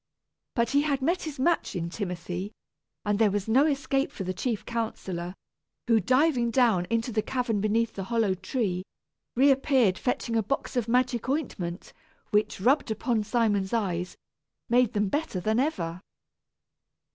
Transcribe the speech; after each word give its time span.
But 0.55 0.71
he 0.71 0.81
had 0.81 1.03
met 1.03 1.21
his 1.21 1.37
match 1.39 1.75
in 1.75 1.91
Timothy, 1.91 2.51
and 3.05 3.19
there 3.19 3.29
was 3.29 3.47
no 3.47 3.67
escape 3.67 4.11
for 4.11 4.23
the 4.23 4.33
chief 4.33 4.65
counsellor, 4.65 5.35
who, 5.85 5.99
diving 5.99 6.49
down 6.49 6.87
into 6.89 7.11
the 7.11 7.21
cavern 7.21 7.61
beneath 7.61 7.93
the 7.93 8.05
hollow 8.05 8.33
tree, 8.33 8.81
reappeared 9.35 9.99
fetching 9.99 10.35
a 10.35 10.41
box 10.41 10.75
of 10.75 10.87
magic 10.87 11.29
ointment, 11.29 11.93
which, 12.31 12.59
rubbed 12.59 12.89
upon 12.89 13.23
Simon's 13.23 13.73
eyes, 13.73 14.17
made 14.69 14.93
them 14.93 15.07
better 15.07 15.39
than 15.39 15.59
ever. 15.59 16.01